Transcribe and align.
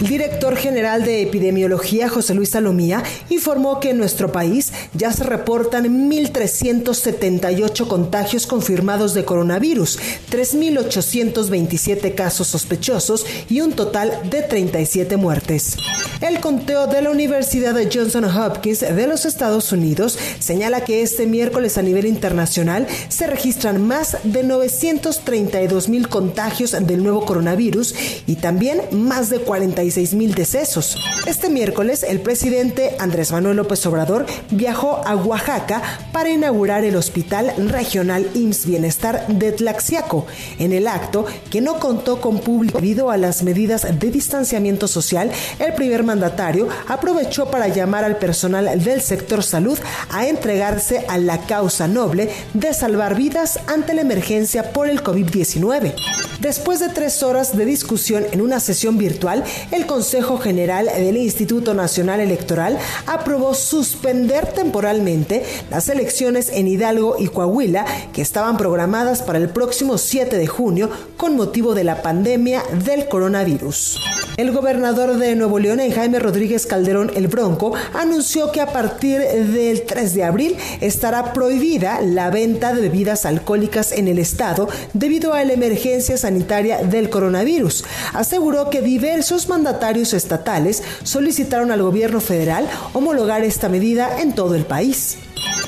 El 0.00 0.08
director 0.08 0.56
general 0.56 1.04
de 1.04 1.20
epidemiología, 1.20 2.08
José 2.08 2.34
Luis 2.34 2.48
Salomía, 2.50 3.02
informó 3.28 3.80
que 3.80 3.90
en 3.90 3.98
nuestro 3.98 4.32
país 4.32 4.72
ya 4.94 5.12
se 5.12 5.24
reportan 5.24 5.84
1.378 6.10 7.86
contagios 7.86 8.46
confirmados 8.46 9.12
de 9.12 9.26
coronavirus, 9.26 9.98
3.827 10.30 12.14
casos 12.14 12.46
sospechosos 12.46 13.26
y 13.50 13.60
un 13.60 13.72
total 13.72 14.30
de 14.30 14.40
37 14.40 15.18
muertes. 15.18 15.76
El 16.22 16.40
conteo 16.40 16.86
de 16.86 17.02
la 17.02 17.10
Universidad 17.10 17.74
de 17.74 17.90
Johnson 17.92 18.24
Hopkins 18.24 18.80
de 18.80 19.06
los 19.06 19.26
Estados 19.26 19.70
Unidos 19.70 20.18
señala 20.38 20.82
que 20.82 21.02
este 21.02 21.26
miércoles 21.26 21.76
a 21.76 21.82
nivel 21.82 22.06
internacional 22.06 22.86
se 23.10 23.26
registran 23.26 23.86
más 23.86 24.16
de 24.24 24.44
932 24.44 25.90
mil 25.90 26.08
contagios 26.08 26.70
del 26.72 27.02
nuevo 27.02 27.26
coronavirus 27.26 27.94
y 28.26 28.36
también 28.36 28.80
más 28.92 29.28
de 29.28 29.40
45 29.40 29.89
mil 30.14 30.34
decesos. 30.34 30.96
Este 31.26 31.50
miércoles, 31.50 32.04
el 32.04 32.20
presidente 32.20 32.96
Andrés 32.98 33.32
Manuel 33.32 33.56
López 33.56 33.84
Obrador 33.86 34.24
viajó 34.50 35.00
a 35.04 35.16
Oaxaca 35.16 35.82
para 36.12 36.30
inaugurar 36.30 36.84
el 36.84 36.96
Hospital 36.96 37.52
Regional 37.68 38.30
IMSS 38.34 38.66
Bienestar 38.66 39.26
de 39.26 39.52
Tlaxiaco. 39.52 40.26
En 40.58 40.72
el 40.72 40.86
acto, 40.86 41.26
que 41.50 41.60
no 41.60 41.78
contó 41.80 42.20
con 42.20 42.38
público 42.38 42.78
debido 42.78 43.10
a 43.10 43.16
las 43.16 43.42
medidas 43.42 43.86
de 43.98 44.10
distanciamiento 44.10 44.86
social, 44.86 45.30
el 45.58 45.74
primer 45.74 46.04
mandatario 46.04 46.68
aprovechó 46.88 47.50
para 47.50 47.68
llamar 47.68 48.04
al 48.04 48.16
personal 48.16 48.82
del 48.82 49.00
sector 49.00 49.42
salud 49.42 49.78
a 50.10 50.26
entregarse 50.26 51.04
a 51.08 51.18
la 51.18 51.46
causa 51.46 51.88
noble 51.88 52.30
de 52.54 52.72
salvar 52.72 53.16
vidas 53.16 53.58
ante 53.66 53.94
la 53.94 54.02
emergencia 54.02 54.72
por 54.72 54.88
el 54.88 55.02
COVID-19. 55.02 55.94
Después 56.40 56.80
de 56.80 56.88
tres 56.88 57.22
horas 57.22 57.54
de 57.54 57.66
discusión 57.66 58.24
en 58.32 58.40
una 58.40 58.60
sesión 58.60 58.96
virtual, 58.96 59.44
el 59.72 59.79
Consejo 59.82 60.38
General 60.38 60.86
del 60.86 61.16
Instituto 61.16 61.74
Nacional 61.74 62.20
Electoral 62.20 62.78
aprobó 63.06 63.54
suspender 63.54 64.52
temporalmente 64.52 65.44
las 65.70 65.88
elecciones 65.88 66.50
en 66.52 66.68
Hidalgo 66.68 67.16
y 67.18 67.28
Coahuila 67.28 67.84
que 68.12 68.22
estaban 68.22 68.56
programadas 68.56 69.22
para 69.22 69.38
el 69.38 69.48
próximo 69.48 69.98
7 69.98 70.36
de 70.36 70.46
junio 70.46 70.90
con 71.16 71.36
motivo 71.36 71.74
de 71.74 71.84
la 71.84 72.02
pandemia 72.02 72.62
del 72.84 73.08
coronavirus. 73.08 73.98
El 74.36 74.52
gobernador 74.52 75.18
de 75.18 75.36
Nuevo 75.36 75.58
León, 75.58 75.80
Jaime 75.94 76.18
Rodríguez 76.18 76.66
Calderón 76.66 77.10
el 77.14 77.28
Bronco, 77.28 77.74
anunció 77.92 78.52
que 78.52 78.60
a 78.60 78.72
partir 78.72 79.20
del 79.20 79.82
3 79.82 80.14
de 80.14 80.24
abril 80.24 80.56
estará 80.80 81.32
prohibida 81.32 82.00
la 82.00 82.30
venta 82.30 82.72
de 82.72 82.80
bebidas 82.80 83.26
alcohólicas 83.26 83.92
en 83.92 84.08
el 84.08 84.18
estado 84.18 84.68
debido 84.94 85.34
a 85.34 85.44
la 85.44 85.52
emergencia 85.52 86.16
sanitaria 86.16 86.78
del 86.78 87.10
coronavirus. 87.10 87.84
Aseguró 88.14 88.70
que 88.70 88.80
diversos 88.80 89.48
mandatarios 89.48 89.69
estatales 90.12 90.82
solicitaron 91.02 91.70
al 91.70 91.82
gobierno 91.82 92.20
federal 92.20 92.68
homologar 92.92 93.44
esta 93.44 93.68
medida 93.68 94.20
en 94.20 94.34
todo 94.34 94.54
el 94.54 94.64
país. 94.64 95.18